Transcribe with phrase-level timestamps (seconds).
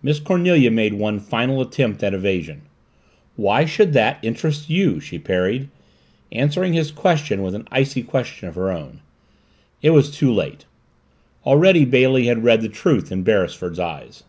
[0.00, 2.62] Miss Cornelia made one final attempt at evasion.
[3.34, 5.68] "Why should that interest you?" she parried,
[6.30, 9.00] answering his question with an icy question of her own.
[9.82, 10.66] It was too late.
[11.44, 14.22] Already Bailey had read the truth in Beresford's eyes.